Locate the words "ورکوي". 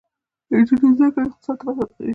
1.81-2.09